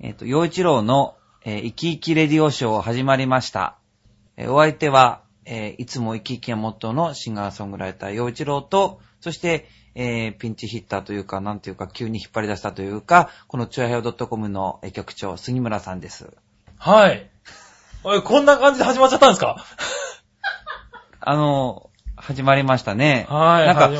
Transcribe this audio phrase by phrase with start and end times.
[0.00, 3.76] えっ、と、洋一郎の、えー生き生きレディオショー始まりました。
[4.36, 16.30] えーお相手は、えーいつも生き生きがモットーのシンガーソングライター洋一郎と、そして、えーピンチヒッターというか、なんていうか、急に引っ張り出したというか、このチュアヘオ .com のえー局長、杉村さんです。
[16.78, 17.28] はい。
[18.02, 19.62] おい、こんな感じで始まっちゃったんですか？
[21.20, 23.26] あの、始まりましたね。
[23.28, 23.66] はい。
[23.66, 23.90] なんか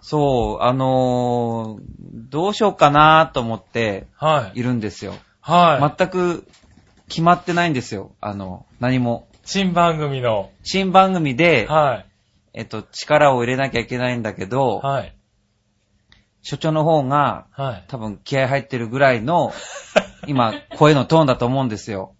[0.00, 1.82] そう、あのー
[2.30, 4.60] どうしようかなと思ってはい。
[4.60, 5.10] いるんですよ。
[5.10, 5.20] はい。
[5.46, 6.46] 全く
[7.08, 8.12] 決まってないんですよ。
[8.20, 9.28] あの、何も。
[9.44, 10.50] 新番組の。
[10.62, 12.06] 新番組で、はい。
[12.52, 15.14] えっと、力を入れなきゃいけないんだけど、はい。
[16.42, 17.84] 所長の方がはい。
[17.88, 19.52] 多分気合入ってるぐらいの、
[20.26, 22.14] 今、声のトーンだと思うんですよ。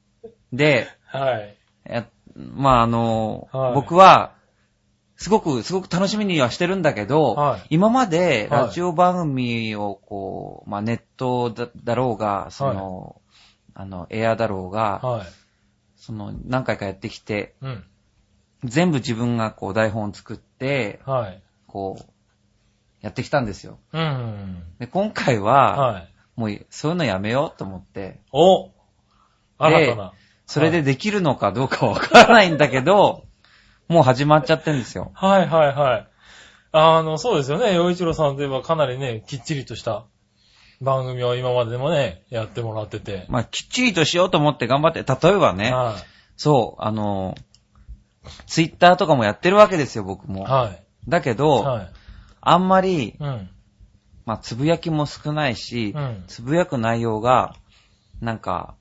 [0.52, 1.56] で、はい。
[1.84, 2.04] え
[2.36, 4.32] まあ、あの、はい僕は、
[5.20, 13.20] すごく、すごく楽しみにはしてるんだけど、はい今まではいラジオ番組をこう、まあ、ネットだだろうが、その、
[13.74, 15.26] あの、エアだろうが、はい。
[15.96, 17.84] その、何回かやってきて、うん。
[18.64, 21.42] 全部自分がこう台本を作って、はい。
[21.66, 22.04] こう、
[23.02, 23.78] やってきたんですよ。
[23.92, 24.62] うん。
[24.78, 26.08] で、今回は、はい。
[26.34, 28.70] もうそういうのやめようと思って、お
[29.58, 30.12] 新たな。
[30.46, 33.24] それでできるのかどうかわからないんだけど、
[33.90, 35.10] もう始まっちゃってるんですよ。
[35.14, 36.08] はいはいはい。
[36.70, 37.74] あの、そうですよね。
[37.74, 40.04] 洋一郎さんといえばかなりね、きっちりとした
[40.80, 43.26] 番組を今まででもね、やってもらってて。
[43.28, 45.96] まあ、きっちりとしようと思って頑張って、例えばね、は
[46.36, 47.34] そう、あの、
[48.46, 50.30] ツイッターとかもやってるわけですよ、僕い。
[50.30, 50.44] も。
[50.44, 50.82] はい。
[51.08, 51.90] だけど、はい。
[52.40, 53.50] あんまり、うん。
[54.24, 56.24] まあ、つぶやきも少ないし、うん。
[56.28, 57.56] つぶやく内容が、
[58.20, 58.76] なんか、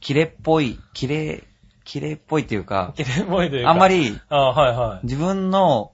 [0.00, 1.44] キレっぽい、キレ、
[1.84, 3.70] キレっぽいっていうか、きれいもいというか。
[3.70, 3.88] あんま。
[3.88, 5.92] りあはいは自分の。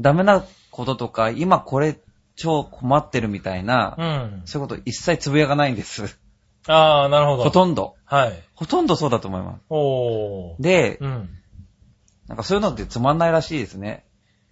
[0.00, 1.98] ダメなこととか、今これ
[2.36, 4.42] 超困ってるみたいな、うん。
[4.44, 6.18] そういうこと一切つぶやかないんです。
[6.66, 7.44] ああ、なるほど。
[7.44, 7.96] ほとんど。
[8.04, 8.42] はい。
[8.54, 9.60] ほとんどそうだと思います。
[9.68, 10.62] おー。
[10.62, 11.28] で、うん。
[12.28, 14.04] なんかそういうのってつまんないらしいですね。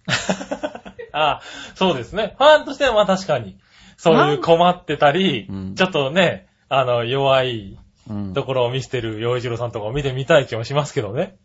[1.11, 1.41] あ
[1.75, 2.35] そうですね。
[2.37, 3.57] ファンとしてはまあ確かに、
[3.97, 7.77] そういう困ってたり、うんちょっとね、あの、弱い
[8.09, 8.33] うん。
[8.33, 11.37] ところを見せてる洋一郎さんとかを見てみたい気もしますけどね。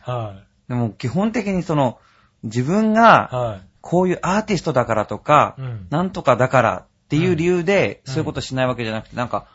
[0.00, 1.98] はでも基本的にその、
[2.42, 2.94] 自分い。
[2.94, 5.86] がはこういうアーティストだからとかい。、うん。
[5.90, 9.46] なんとかだからっていう理由で、うんそういうことしないわけじゃなくて、なんか、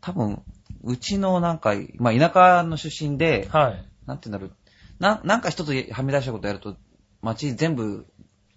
[0.00, 0.42] 多分、
[0.82, 3.84] うちのなんか、まあ田舎の出身で、はい。
[4.06, 4.52] なんて言うんだろう、
[4.98, 6.76] な、なんか一つはみ出したことやると、
[7.22, 8.06] 街全部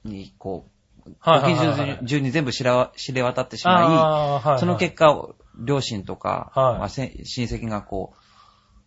[0.03, 0.71] に、こう、
[1.19, 5.29] はいはい沖はいはい中中に全部知れ渡ってしまい、はいはいその結果、
[5.61, 8.13] 両親とか、はいまあせ親戚がこ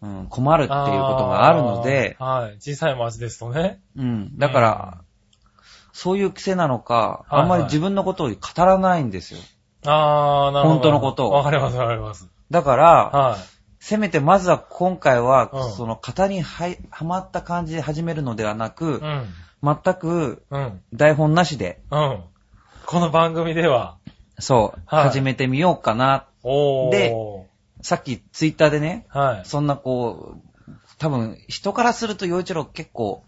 [0.03, 2.57] う、うん、困るっていうことがあるので、はい。
[2.61, 3.81] 小さい町ですとね。
[3.97, 5.05] うん、だから、
[5.93, 9.41] そういう癖なのか、はいはいあんまり自分のことを語らないんですよ。
[9.87, 10.81] ああ、なるほど。
[10.81, 12.29] 本当のことをわかりますわかります。
[12.51, 13.39] だから、は
[13.79, 18.89] せめてまずは今回は、うんその型にははまった感じで始めるのではなくい。
[18.97, 19.27] う、ん。
[19.63, 20.81] 全くうん。
[20.93, 22.21] 台本なしで、うん。
[22.87, 23.97] この番組では、
[24.39, 26.27] そう、はい始めてみようかな。
[26.91, 27.15] で
[27.83, 29.49] さっきツイッターでね、はい。
[29.49, 33.25] そんなこう、多分人からすると洋一郎結構、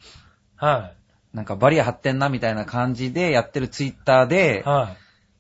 [0.56, 0.93] は
[1.32, 4.97] なんかバリア張ってんなみたいな感じでやってるツイッターでい。、はい。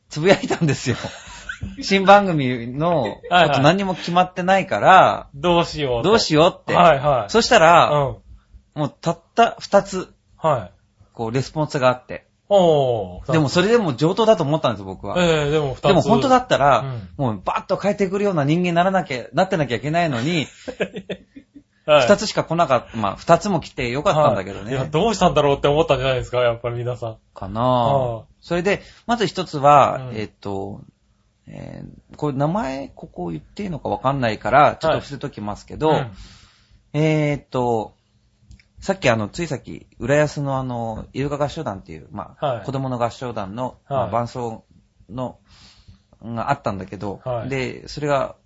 [0.08, 0.96] つぶやいたんですよ。
[1.80, 6.10] 新番組のこはいはいと何にも決まってないから、どうしようと。
[6.10, 6.74] どうしようって。
[6.74, 7.30] はいはい。
[7.30, 8.16] そしたうら、ん。
[8.74, 10.72] もうたった二つ、はい。
[11.14, 12.26] こう、レスポンスがあって。
[12.48, 13.32] おー。
[13.32, 15.16] でもそれでも上等だと思ったんですよ、僕は。
[15.18, 15.82] ええでも二つ。
[15.82, 20.46] でも本当だったら、うんもうバッと変えてくるような人間にならなきゃ、なってなきゃいけないのに、
[21.86, 22.96] はい、二つしか来なかった。
[22.96, 24.88] まあ、二つも来てよかったんだけどはいいや、ね。
[24.90, 27.16] どうしたんだろうって思ったんじゃないですか、やっぱり皆さん。
[27.32, 28.24] かなはぁ。
[28.40, 30.80] それで、まず一つは、うんえっと、
[31.46, 36.10] えーこれ名前、ここ言っていいのかわかんないから、ちょっと伏せときますけど、うん
[36.92, 37.94] えーっと、
[38.86, 44.64] さっきあの、ついさっき、浦安のあの、イルカ合唱団っていう、まあ、はい子供の合唱団の、まあはい伴奏
[45.10, 45.40] の、
[46.22, 48.36] があったんだけど、はいで、それが、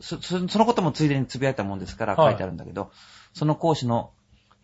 [0.00, 2.90] そ、そそのこともついでにつぶやいたもんですからはい書いてあるんだけど、
[3.32, 4.12] その講師の、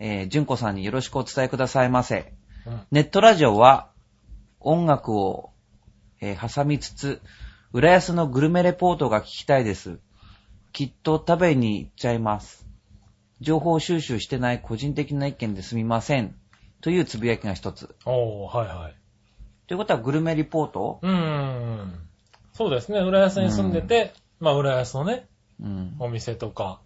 [0.01, 2.35] えー、純子さんによろしくお伝えくださいませ。
[2.67, 3.89] うんネットラジオは
[4.61, 5.49] 音楽を、
[6.21, 7.23] えー挟みつつ、
[7.73, 9.99] 浦安のグルメレポートが聞きたいです。
[10.75, 12.70] きっと食べに行っちゃいます。
[13.41, 16.35] 情報収集してない個人的な意見ですみません。
[16.83, 17.95] というつぶやきが一つ。
[18.05, 18.95] おー、はいはい。
[19.67, 20.99] ということはグルメリポート？
[21.03, 21.95] うーん。
[22.53, 25.27] そうですね、浦安に住んでて、まあ、浦安のね、
[25.63, 25.97] うん。
[25.99, 26.81] お店とか、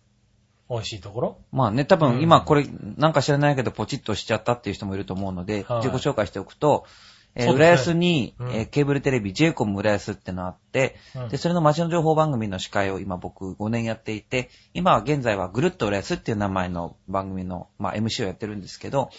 [0.71, 1.39] 美味しいところ。
[1.53, 2.67] まあね、多うん分今これ
[2.97, 6.87] なんか知らないけどポチッとしちゃったっていう人もいると思うので、はい自己紹介しておくと、
[7.37, 19.11] えー浦安に、うんえーケーブルテレビ j コム浦安ってのあって、うんで、それの街の情報番組の司会を今僕5年やっていて、今は現在はぐるっと浦安っていう名前の番組の、まあ、MC をやってるんですけど、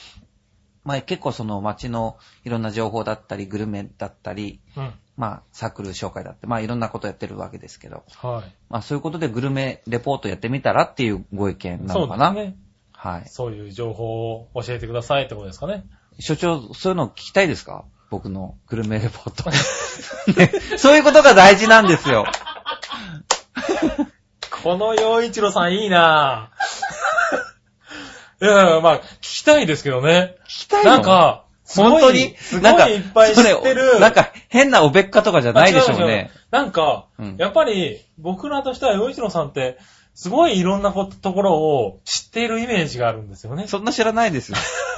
[0.83, 4.93] まあ、結構その街のいろんな情報だったり、グルメだったり、うん。
[5.17, 8.55] まあ、サークル紹介だって、まあ、いろんなことやってるわけですけど、はい。
[8.69, 12.31] まあ、そういうことでグルメレポートやってみたらっていうご意見なそのかな？
[12.31, 12.57] うですね。
[12.91, 13.23] はい。
[13.27, 15.85] そういう情報を教えてくださいってことですかね。
[16.19, 17.85] 所長、そういうの聞きたいですか？
[18.15, 19.49] 僕のグルメレポート、
[20.39, 20.77] ね。
[20.77, 22.25] そういうことが大事なんですよ。
[24.63, 28.45] この洋一郎さんいいなぁ。
[28.45, 30.35] いやいや、まあ、聞きたいですけどね。
[30.47, 30.91] 聞きたいの？
[30.91, 32.37] なん、か、本当に？
[32.37, 33.99] すごなんかいいっぱい知ってる。
[33.99, 36.31] なんか変なおべっかとかじゃないでしょうね。
[36.51, 39.77] なんか、うんやっぱり僕らとしては洋一郎さんって、
[40.13, 43.67] すごいいろんなところを知っているイメージがあるんですよね。
[43.67, 44.57] そんな知らないですよ。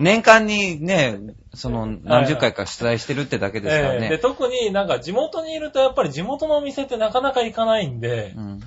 [0.00, 1.18] 年間にね、
[1.54, 4.18] その何十回か出題してるってだけですからええで、ね。
[4.18, 8.60] 特になんか地元にいるとやっぱり地元のお店ってなかなか行かないんで、うん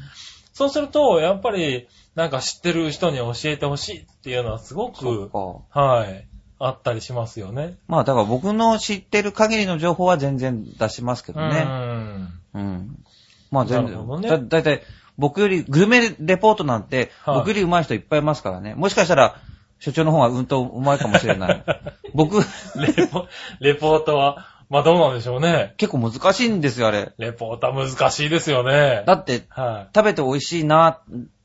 [0.55, 5.37] そうすると、やっぱりなんか知ってる人に教えてほしいっていうのはすごく、か。
[5.77, 6.25] はい、
[6.59, 7.75] あったりしますよね。
[7.89, 11.59] まあだから僕の知ってる限りの情報は全然出しますけどうね。
[11.59, 12.39] ん。
[12.53, 13.03] うん。
[13.51, 14.81] まあ全然、ねだだいたい
[15.17, 18.75] 僕より、グルメレポートなんて、はい僕より上手い人いっぱいいますからね。
[18.75, 19.35] もしかしたら、
[19.79, 21.63] 所長の方がうんと上手いかもしれない。
[22.13, 22.37] 僕、
[22.75, 23.27] レポ、
[23.59, 25.73] レポートは、まあどうなんでしょうね。
[25.77, 27.11] 結構難しいんですよ、あれ。
[27.17, 29.03] レポートは難しいですよね。
[29.05, 30.99] だって、は食べて美味しいな、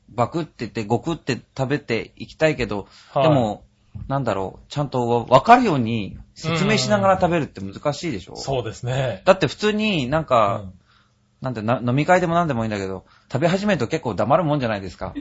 [0.09, 3.63] バクって言って、ごくって食べていきたいけど、はいでも、
[4.07, 8.33] なんだろう、ちゃんとわかるように説明しながら食べるって難しいでしょ？
[8.33, 8.37] い。
[8.37, 9.21] そうですね。
[9.25, 10.73] だって普通になんか、うん
[11.41, 15.13] なんてな、飲み会でもなんでもいいんだけど、食べ始めると結構黙るもんじゃないですか。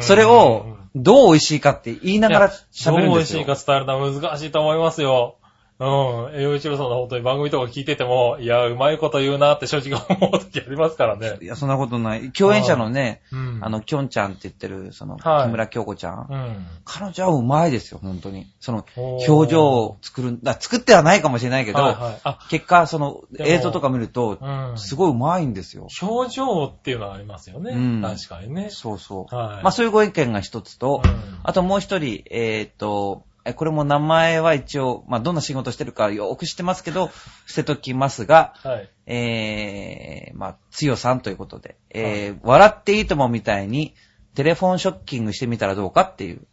[0.00, 2.92] それを、どう美味しいかって言いながら喋るんですよ。
[2.92, 5.36] どう美味しいか伝えるのは難しいと思いますよ。
[5.82, 6.40] うん。
[6.40, 11.46] 洋一郎さんの本当に番組とか聞いてても、いや、うまいこと言うなって正直思う時ありますからねい。
[11.46, 12.30] や、そんなことない。
[12.32, 13.58] 共演者のね、うん。
[13.62, 16.26] あの、きょんちゃんって言ってる、その、はい木村京子ちゃん。
[16.30, 16.66] うん。
[16.84, 18.46] 彼女はうまいですよ、本当に。
[18.60, 22.20] その、表情を作る、だ作ってはないかもしれないけど、はいはい。
[22.24, 24.78] あ、結果、その、映像とか見ると、うん。
[24.78, 25.88] すごいうまいんですよ。
[26.00, 27.72] 表情っていうのはありますよね。
[27.72, 28.68] うん確かにね。
[28.70, 29.34] そうそう。
[29.34, 29.62] はい。
[29.62, 37.10] まあ、そういうご意見が一つと、うんあともう一人、えっ、と、えこれも名前は一応、まあ、どんな仕事してるかよく知ってますけど、
[37.46, 38.88] 捨てときますが、はい。
[39.06, 43.94] えー、まあ、つよさんということで、えー笑っていいともみたいに、
[44.34, 46.46] テレフォンショッキングしてみたらどうかっていう。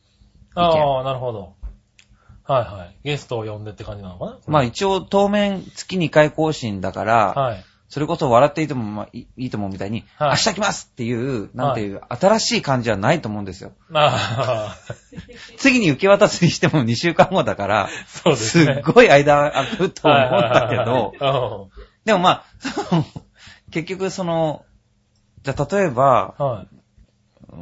[0.56, 1.54] ああ、なるほど。
[2.44, 2.96] はいはい。
[3.04, 4.40] ゲストを呼んでって感じなのかな？
[4.48, 7.64] まあ一応当面月2回更新だから、はい。
[7.90, 13.72] それこそ笑っていいとも、まあ、いいいともみたいに、はい明日来ますっていう、なんていう、新しい感じはないと思うんですよ。
[13.94, 14.78] ああ、
[15.58, 18.74] 次に受け渡すにしても2週間後だから、そうですね。
[18.76, 21.70] すっごい間空くと思ったけど、
[22.06, 23.06] でもまあ、そ の
[23.72, 24.66] 結局その、
[25.44, 26.68] じゃあ例えば、うんはい。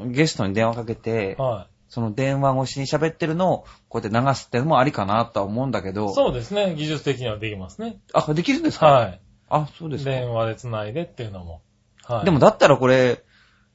[0.07, 5.93] ゲストに電話かけて、はその電話越しに喋ってるのをこうやって流すってのもありかなとは思うんだけい。
[5.93, 6.75] ど、そうですね。
[6.75, 7.99] 技術的にはできますね。
[8.13, 8.87] あ、できるんですか？
[8.87, 9.21] はい。
[9.49, 10.11] あ、そうですか。
[10.11, 11.61] 電話で繋いでっていうのも。
[12.03, 12.25] はい。
[12.25, 13.23] でもだったらこれ、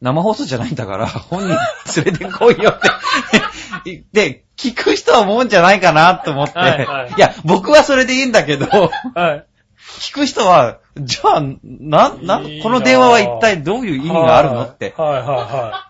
[0.01, 1.57] 生放送じゃないんだから、 本人
[1.97, 2.89] 連れてこいよって
[3.85, 6.59] 言って、聞く人は思うんじゃないかなと思って。
[6.59, 9.47] はいはいいや、僕はそれでいいんだけど、はい。
[10.01, 14.95] 聞く人は、じゃあ、な、な、この電話は一体どういう意味があるのって。
[14.97, 15.89] はいはいは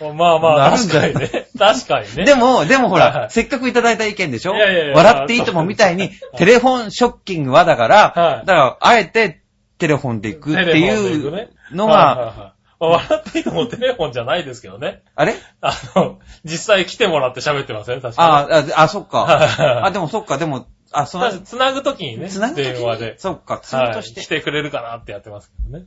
[0.00, 0.12] い。
[0.14, 1.43] まあまあ、なるんだよ確かにね。
[1.58, 2.24] 確かにね。
[2.24, 4.54] でも、でもほら、はいはいせっかくいただいた意見でしょ？
[4.54, 9.40] いやいやいや笑っていいともみたいに、テレフォンショッキングはだから、はいだから、あえて
[9.78, 15.02] テレフォンで行くってテレフォンでいう行くねのが、はいはいはい笑っていいともテレフォンじゃないですけどね。
[15.14, 15.36] あれ？
[15.62, 18.52] あの、実際来てもらって喋ってますよね、確かに。
[18.52, 19.18] ああ、あ、そっか。
[19.20, 23.14] はいあ、でもそっか、でも、あ、その、つなぐときにね、つなぐとき電話で。
[23.18, 23.92] そっか、ツーはい。
[23.94, 24.20] として。
[24.20, 25.86] 来てくれるかなってやってますけどね。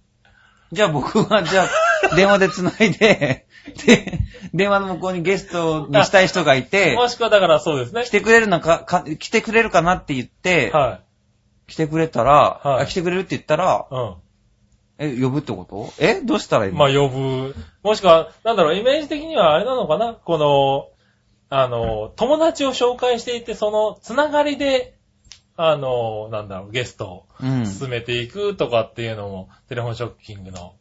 [0.71, 1.63] じゃあ僕は、じゃ
[2.11, 3.45] あ、電話で繋いで、
[3.85, 4.19] で、
[4.53, 8.09] 電話の向こうにゲストにしたい人がいて、もしくはだからそうですね来。
[8.09, 10.99] てくれるのか、か、来てくれるかなって言って、は
[11.67, 13.95] 来てくれたら、はいあ来てくれるって言ったら、い。
[13.95, 14.15] うん。
[14.99, 15.93] え、呼ぶってこと？
[15.99, 17.55] えどうしたらいいの、まあ呼ぶ。
[17.83, 20.13] もしくは、なんだろう、イメージ的にはあれなのかな？
[20.13, 20.87] この、
[21.49, 24.96] あの、友達を紹介していて、その、つながりで、
[25.57, 27.65] あの、なんだろう、ゲストをうん。
[27.65, 30.75] 進めていくとかっていうのも、テレフォンショッキングの、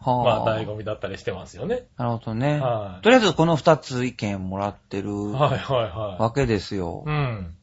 [0.00, 1.86] はまあ、醍醐味だったりしてますよね。
[1.96, 2.60] なるほどね。
[2.60, 7.04] はいとりあえずこの二つ意見もらってるはいはいはわけですよ。
[7.06, 7.10] い。
[7.10, 7.54] うん。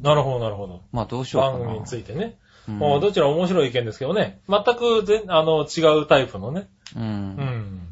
[0.00, 0.82] なるほど、なるほど。
[0.92, 1.58] まあどうしようかな。
[1.58, 2.36] 番組についてね。
[2.68, 4.40] うんもうどちらも面白い意見ですけどね。
[4.48, 6.68] 全く全、あの、違うタイプのね。
[6.96, 6.98] う。
[6.98, 7.88] うんん。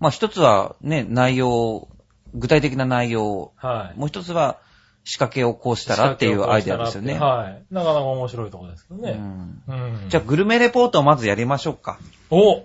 [0.00, 1.88] まあ一つはね、内容、
[2.32, 3.98] 具体的な内容はい。
[3.98, 4.58] もう一つは、
[5.04, 7.18] 仕掛けをこうしたらっていうアイデアですよね。
[7.18, 7.74] はい。
[7.74, 9.12] なかなか面白いところですけどね。
[9.12, 10.08] うんうん。
[10.08, 11.98] じゃあ、グルメレポートをまずやりましょうか。
[12.30, 12.64] お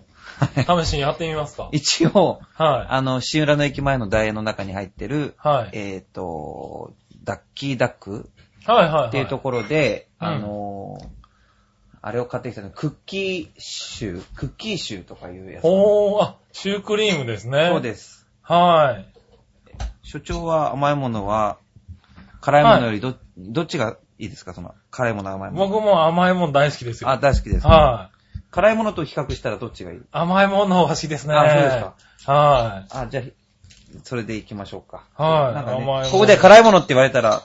[0.56, 1.70] 試しにやってみますか。
[1.74, 2.88] 一応、はい。
[2.90, 5.70] あの、新浦の駅前のダイエーの中に入ってる、はい。
[5.74, 6.94] えっ、と、
[7.24, 8.30] ダッキーダック
[8.66, 9.08] はいはいはい。
[9.10, 11.20] っていうところで、うんあのー
[12.02, 15.64] あれを買ってきたの、クッキーシュー、クッキーシューとかいうやつ。
[15.66, 17.68] おー、あ、シュークリームですね。
[17.70, 18.26] そうです。
[18.42, 19.20] はい。
[20.02, 21.58] 所長は甘いものは、
[22.42, 24.54] 辛いものよりど、どっちがいいですか？
[24.54, 25.68] その、辛いもの甘いもの。
[25.68, 27.10] 僕も甘いもの大好きですよ。
[27.10, 27.68] あ、大好きです。
[27.68, 28.20] はい。
[28.52, 30.00] 辛いものと比較したらどっちがいい？
[30.12, 31.34] 甘いものが好きですね。
[31.36, 32.32] あそうですか。
[32.32, 33.24] はあ、じゃあ、
[34.04, 35.04] それで行きましょうか。
[35.16, 37.44] はいなんかね甘いここで辛いものって言われたら、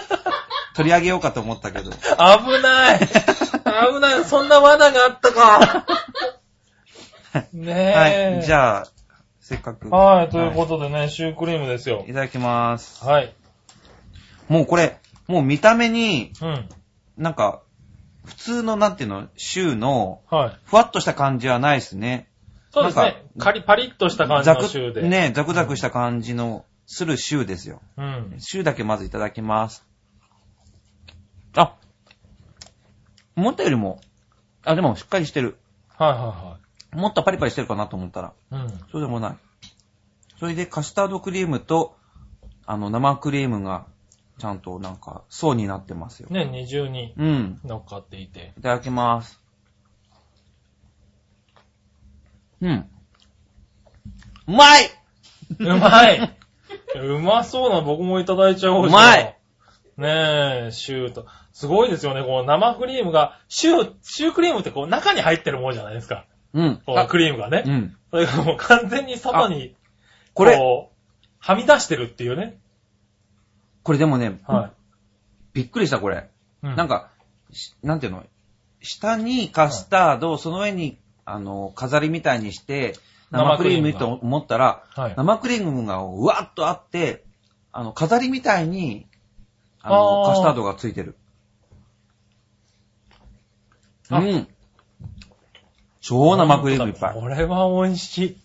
[0.74, 1.90] 取り上げようかと思ったけど。
[1.90, 1.94] い。
[1.94, 5.86] 危ない危ないそんな罠があったか
[7.52, 8.32] ねえ。
[8.32, 8.42] はい。
[8.44, 8.86] じゃあ、
[9.40, 9.90] せっかく。
[9.90, 12.12] はい、ということでね、シュークリームですよい。
[12.12, 13.04] ただきます。
[13.04, 13.34] はい。
[14.50, 16.68] もうこれ、もう見た目に、うん。
[17.16, 17.62] なんか、
[18.24, 20.58] 普通のなんていうの、シューの、はい。
[20.64, 22.28] ふわっとした感じはないですね。
[22.72, 23.24] そうですね。
[23.38, 25.08] カリパリッとした感じザクのシューで。。
[25.08, 27.80] ね、ザクザクした感じの、するシューですよ。
[27.96, 28.34] うん。
[28.40, 29.86] シューだけまずいただきます。
[31.54, 31.76] あ
[33.36, 34.00] 思ったよりも、
[34.64, 35.58] あ、でもしっかりしてる。
[35.96, 36.58] はいは
[36.92, 38.64] もっとパリパリしてるかなと思ったら、いはい。
[38.64, 38.70] うん。
[38.90, 39.36] そうでもない。
[40.40, 41.96] それでカスタードクリームと、
[42.66, 43.86] あの、生クリームが、
[44.40, 46.28] ちゃんとなんか、層になってますよ。
[46.30, 47.60] ね、二重にうん。
[47.64, 48.52] 乗っかっていて。
[48.58, 49.40] いただきます。
[52.60, 52.86] うん。
[54.48, 54.90] うまい
[55.58, 56.36] うまい
[56.94, 59.36] うまそうな僕もいただいちゃおううまい
[59.96, 61.26] ねえ、シューと。
[61.52, 66.24] すごいですよね、この生クリームが、シュー、シュークリームってこう中に入ってるものじゃないですか。
[66.54, 66.82] うん。
[66.86, 67.64] こうクリームがね。
[67.66, 67.96] うん。
[68.10, 69.76] それがもう完全に外に、
[70.32, 70.96] これ、こう、
[71.38, 72.58] はみ出してるっていうね。
[73.82, 74.72] これでもね、は
[75.52, 76.28] びっくりしたこれ。
[76.62, 76.66] い。
[76.66, 77.10] うなん、か、
[77.52, 78.24] しなんていうの？
[78.82, 82.94] 下にカスタード、その上に、あの、飾りみたいにして、
[83.30, 85.14] 生クリームと思ったら、はい。
[85.16, 87.24] 生クリームがうわっとあって、
[87.72, 89.06] あの、飾りみたいに、
[89.82, 91.16] あの、カスタードがついてる。
[94.10, 94.48] あうん。
[96.00, 97.14] 超生クリームいっぱい。
[97.14, 98.36] これは美味しい。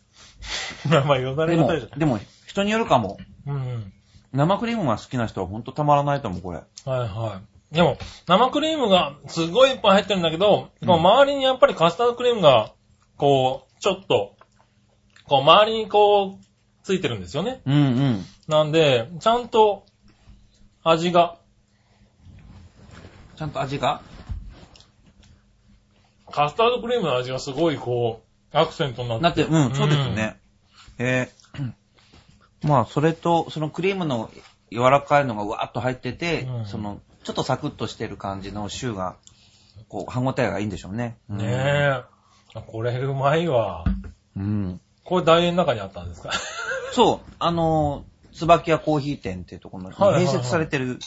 [0.90, 3.18] まあまあ、よだれが垂れちゃっ、でも、人によるかも。
[3.46, 3.52] た。
[3.52, 3.94] うん。
[4.36, 6.58] 生クリームが好きな人はほんとたまらないと思う、これ。
[6.58, 6.64] は
[6.98, 7.76] いはい。
[7.76, 12.74] でも、生クリームがすごいいっぱい入ってるんだけど、うん周りにやっぱりカスタードクリームが、
[13.18, 14.36] こう、ちょっと、
[15.26, 16.46] こう周りにこう、
[16.84, 17.62] ついてるんですよね。
[17.66, 18.26] うんうん。
[18.48, 19.86] なんで、ちゃんと、
[20.84, 21.38] 味が、
[23.36, 24.02] ちゃんと味が？
[26.32, 28.22] カスタードクリームの味がすごいこ
[28.54, 29.24] う、アクセントになって。
[29.24, 30.40] なって、うん、そうですね。
[31.00, 31.45] えー
[32.66, 34.30] まあ、それと、そのクリームの
[34.72, 39.16] 柔らかいのがわーっと入ってて、うんその、ちょっとサクッとしてる感じのシューが、
[39.88, 41.18] こう、歯応えがいいんでしょうね。
[41.30, 42.04] うんねえ。
[42.56, 43.84] あこれうまいわ。
[44.38, 44.80] うん。
[45.04, 46.32] これ大円の中にあったんですか？
[46.94, 50.98] そう、あのー、椿屋コーヒー店っていうところにはいはいはい併設されてる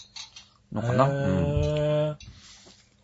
[0.72, 1.08] のかな？
[1.08, 1.14] うん。
[1.14, 2.16] へー。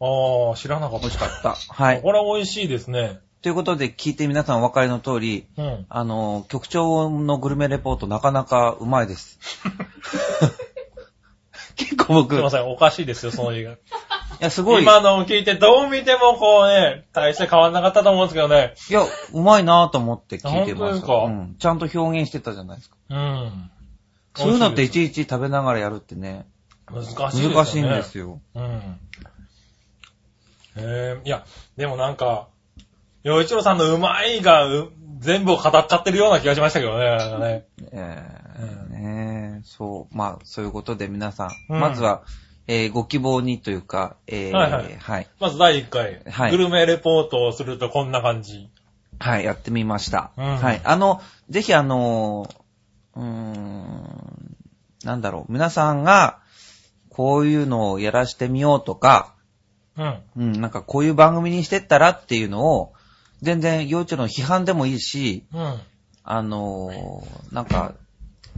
[0.01, 1.01] ああ、知らなかった。
[1.01, 1.55] 美味しかった。
[1.55, 2.03] はい。
[2.03, 3.19] これは美味しいですね。
[3.45, 5.85] ということで、聞いて皆さんお分かりの通り、うん。
[5.91, 9.39] あのー、局長のグルメレポートなかなかうまいです。
[11.77, 13.77] 結構僕、いすいません、おかしいですよ、その言い方。
[14.41, 18.73] や、すごい、い今のを聞いてどう見てもこうね、大して変わんなかったと思うんですけどね。
[18.89, 19.03] や、
[19.35, 21.15] うまいなぁと思って聞いてますか？
[21.15, 21.57] うん。
[21.59, 22.97] ちゃんと表現してたじゃないですか。
[23.11, 23.71] うん。
[24.37, 26.47] そういうのっていちいち食べながらやるってね、
[26.91, 27.55] 難しいですよね。
[27.57, 28.41] 難しいんですよ。
[28.55, 28.99] うん。
[30.77, 31.45] へえ、いや、
[31.77, 32.49] でもなんか、
[33.25, 37.07] 洋一郎さんのうまいが、う全部を語っちゃってるような気がしましたけどね。
[37.07, 40.17] なんかねえーねえそう。
[40.17, 42.23] まあ、そういうことで皆さん、うんまずは、
[42.67, 45.29] えーご希望にというか、えーはいはいはい。
[45.41, 48.69] まず第1回、はいグルメレポートをするとこんな感じ。
[49.19, 50.33] はい、やってみました。
[50.37, 50.83] うんはい。
[50.85, 52.47] あの、ぜひあの、
[53.17, 54.57] うーん、
[55.03, 56.41] なんだろう、皆さんが、
[57.09, 59.35] こういうのをやらしてみようとか、
[59.97, 60.21] うん。
[60.37, 62.93] うん、なんかこういう番組にしてったらっていうのを、
[63.45, 65.81] 全然、幼稚の批判でもいいし、うん。
[66.25, 67.95] あのーなんか、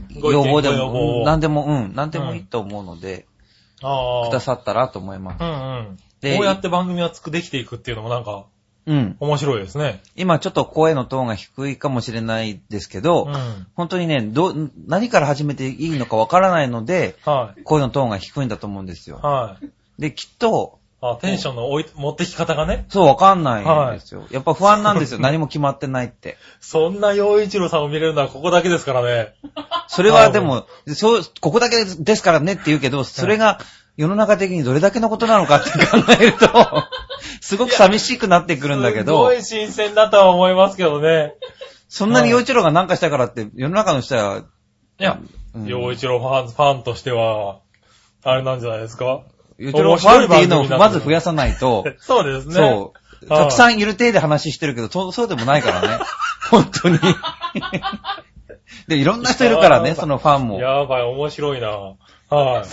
[0.09, 3.27] 要望でも、をうんなんでも、うん、なんでもいいと思うので。
[3.79, 5.41] くださったらと思います。
[5.41, 5.53] うんう
[5.91, 5.97] ん。
[6.21, 8.45] でこうやって番組はつくできていくっていうのもなんか、
[8.87, 9.17] うん。
[9.19, 10.01] 面白いですね。
[10.15, 13.67] 今ちょっと声のトーンが低いかもしれないですけど、うん。
[13.75, 14.53] 本当にね、ど、
[14.87, 19.11] 何から始めていいのかわからないので、は声のトーンが低いんだと思うんですい。
[19.11, 19.17] よ。
[19.17, 20.01] はい。
[20.01, 22.85] で、きっと、あ、テンションの置い持ってき方がね。
[22.89, 24.25] そう、わかんないんですよ。
[24.31, 25.19] やっぱ不安なんですよ。
[25.19, 26.37] 何も決まってないって。
[26.59, 29.35] そんな洋一郎さんを見れるのはここだけですからね。
[29.87, 33.59] それはでも、そう、ここだけですからねって言うけど、それが
[33.95, 36.47] 世の中的にどれだけのことなのかって考えると、
[37.41, 41.35] すごく寂しくなってくるんだけどすご、い新鮮だとは思いますけどね。
[41.89, 44.39] そんなに洋一郎が何かしたからって、世の中の人は、
[44.99, 45.19] いや、
[45.53, 47.59] うん洋一郎ファン、ファンとしては、
[48.23, 49.21] あれなんじゃないですか？
[49.57, 52.55] 洋一郎ファンっていうのをまず増やさないと、 そうですね。
[52.55, 53.27] そう。
[53.27, 55.99] たくさんいる体で話してるけど、そうそうでもないからね。
[56.51, 56.99] 本当に。
[58.87, 60.59] で、いろんな人いるからね、そのファンも。
[60.59, 61.67] やばい、面白いな。
[62.29, 62.63] は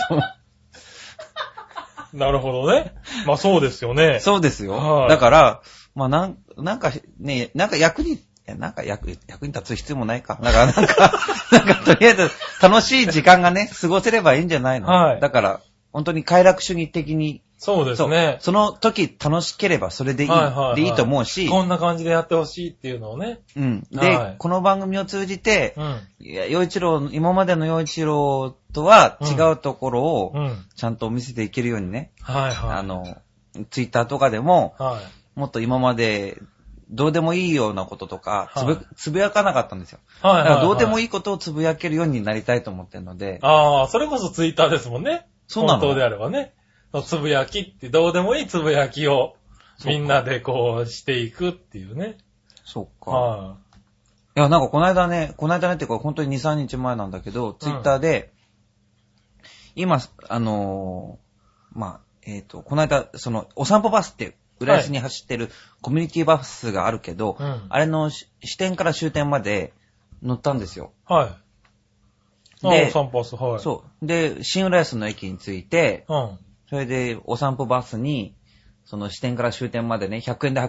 [2.13, 2.17] い。
[2.17, 2.93] なるほどね。
[3.25, 4.19] まあそうですよね。
[4.19, 5.05] そうですはよ。
[5.07, 5.61] いだから、
[5.95, 10.37] まあなん、なんかね、なんか役に、なんか役、役に立つ必要もないか。
[10.41, 11.11] だからなんか、
[11.51, 15.59] なんかとりあえず楽しい時間がね、過ごせればいいんじゃないのはいだから、
[15.95, 18.35] 本当に快楽主義的に、そうですね。
[18.41, 23.39] その時楽しければそれでいい、はいはいはいでいいと思うし、こんな感じでやってほしいっていうのをね。
[23.55, 23.87] うん。
[23.89, 26.01] で、はいこの番組を通じてう、ん。
[26.19, 30.65] いや、洋一郎、今までの洋一郎とは違うところをう、ん。
[30.75, 32.77] ちゃんと見せていけるようにね、はいはい。
[32.77, 33.17] あの、
[33.69, 35.39] ツイッターとかでも、はい。
[35.39, 36.41] もっと今まで、
[36.89, 39.99] どうでもいいようなこととか、つぶ、はいつぶやかなかったんですよ。
[40.21, 40.99] はいはい、だからどうでも。
[40.99, 45.25] いいことをつぶやけるようになりたいと思ってるので、ああ、それこそツイッターですもんね。
[45.47, 45.79] そうなの？
[45.79, 46.53] 本当であればね。
[47.03, 49.35] つぶやきって、どうでもいいつぶやきを、
[49.85, 52.17] みんなでこうしていくっていうね。
[52.63, 53.11] そうか。
[53.11, 53.55] は
[54.37, 58.33] いや、なんかこの間ね、この間ねっていうか本当に2、3日前なんだけど、ツイッターで、
[59.75, 65.49] 今、あのーまあ、えっ、と、この間、その、お散歩バスって、浦安に走ってる
[65.81, 69.73] コミュニティバスがあるけど、うんあれのし支点から終点まで
[70.21, 70.93] 乗ったんですよ。
[71.09, 71.13] い。
[71.13, 71.29] はい。
[71.29, 71.37] あ
[72.69, 73.59] でお散歩す、はい。
[73.59, 74.05] そう。
[74.05, 76.13] で、新浦安の駅に着いて、う。
[76.13, 76.39] うん。
[76.69, 78.35] それでお散歩バスに、
[78.85, 80.61] その支点から終点までね、100円で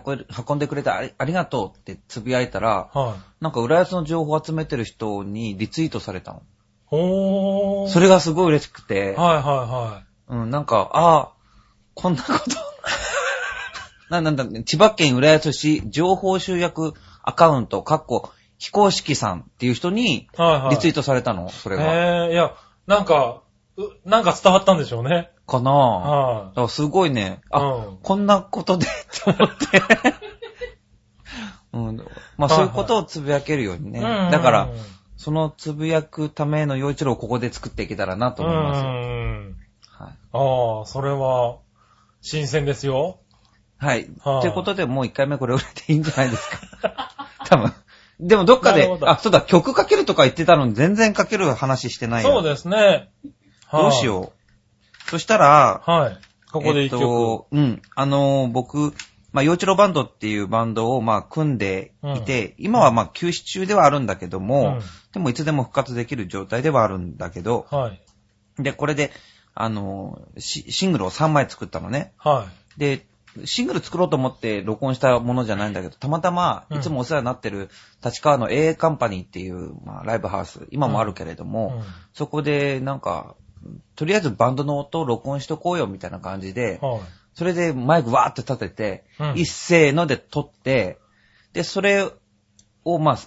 [0.48, 3.44] 運んでくれてありがとうってつぶやいたら、はい。
[3.44, 6.42] なんか浦安の情報を集めてる人にリツイートされたの。
[6.86, 7.88] ほー。
[7.88, 11.32] それがすごい嬉しくて、はいはいはうん、なんか、ああ、
[11.94, 12.56] こんなこと。
[14.08, 20.28] な、なんだ、千葉県浦安市情報集約アカウント、かっこ、非公式さんっていう人にい。
[20.36, 20.70] はいはい。
[20.70, 21.84] リツイートされたの、それが。
[21.84, 22.54] ええいや、
[22.86, 23.42] なんか、
[23.76, 25.30] うなんか伝わったんでしょうね。
[25.46, 25.70] かな？
[25.70, 25.74] ぁ。
[25.74, 27.46] はだからすごいね、い。
[27.50, 28.86] あ、うんこんなことで、
[29.24, 29.82] と思って。
[31.72, 31.96] うん、
[32.38, 34.00] まあそういうことをつぶやけるようにね。
[34.00, 34.68] うんだから、
[35.16, 38.90] そのつぶやくための洋一郎をここで作っていけたらなと思いますよ。
[38.90, 39.56] うん。
[39.90, 40.18] はい。
[40.32, 41.58] ああ、それは、
[42.22, 43.18] 新鮮ですよ。
[43.78, 44.10] はい。
[44.20, 47.10] はいということで、もう一回目これ売れていいんじゃないですか。
[47.46, 47.72] 多分。
[48.18, 52.30] でもどっかであ、そうだ、曲かけるとか言ってたのに全然かける話してないよ。
[52.30, 53.10] そうですね。
[53.72, 54.32] どうしよ
[55.06, 55.10] う。
[55.10, 55.90] そしたら、う。
[55.90, 56.18] はい。
[56.50, 57.00] ここで一えっ曲。
[57.00, 57.82] とうん。
[57.94, 58.94] あのー僕、
[59.32, 64.78] まあ、洋一郎バンドっていうバンドを、まあ、組んでいて、今はまあ、休止中ではあるんだけども、
[65.12, 67.78] でもいつでも復活できる状態ではあるんだけど、うん。
[67.78, 68.00] はい。
[68.58, 69.12] で、これで、
[69.54, 72.14] あのーシ、シングルを3枚作ったのね。
[72.16, 72.46] は
[72.78, 73.06] で、
[73.44, 77.70] シングル作ろうと思って録音したものじゃないんだけど、たまたま、うんいつもお世話になってる
[78.04, 81.46] 立川の A カンパニーっていう、まあ、ライブハウス、今もあるけれどい。
[81.46, 83.34] も、うんそこでなんか、
[83.94, 87.00] とりあえずバンドの音を録音しとこうよみたいな感じで、はい。
[87.34, 90.98] それでマイクわーって立てて、うん一斉ので撮って、
[91.52, 92.10] で、それ
[92.84, 93.18] を、まあ、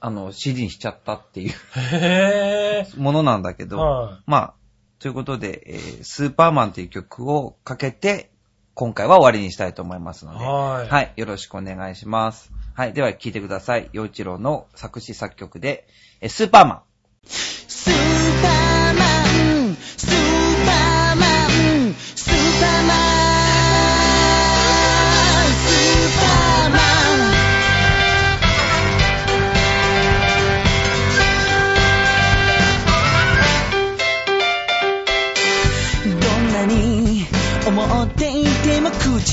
[0.00, 3.66] あの、CD にしちゃったっていうへものなんだけ。
[3.66, 4.54] ど、はまあ、
[4.98, 8.31] ということで、えースーパーマンっていう曲をかけて、
[8.74, 10.38] 今回は終わりにしたいと思いますのい。
[10.38, 10.88] で、はい。
[10.88, 12.50] はい、よろしくお願いします。
[12.74, 13.90] はい、では聴いてください。
[13.92, 15.86] 洋一郎の作詞作曲で、
[16.20, 18.21] えースーパーマン。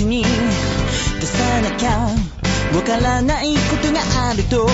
[0.04, 0.30] も口に出
[1.26, 2.08] さなきゃ
[2.76, 4.68] わからないことがあると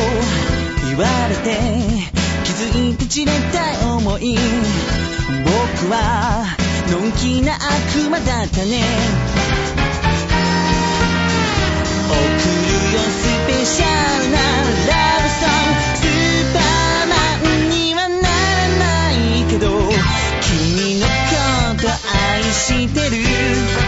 [0.88, 1.58] 言われて
[2.44, 4.38] 気づいて散れた思い
[5.44, 6.46] 僕は
[6.92, 8.84] のんきな悪魔だったね。
[12.08, 12.18] 送る
[12.94, 13.86] よスペシャ
[14.22, 15.82] ルなラブソング。
[15.96, 17.14] スーパーマ
[17.66, 19.16] ンにはならない
[19.50, 19.66] けど
[20.42, 21.12] 君のこ
[21.82, 23.85] と愛してる。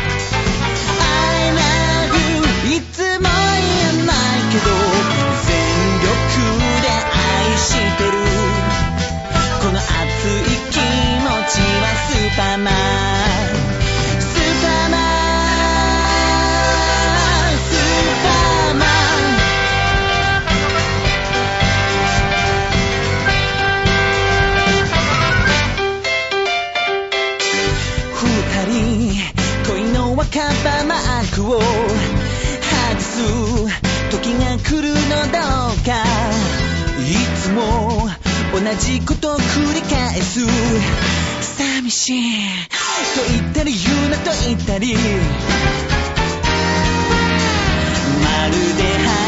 [38.80, 40.42] じことを繰り返す。
[41.42, 42.68] 寂しい。
[43.16, 44.96] と言ったり言うなと言ったり。
[48.24, 49.27] まるで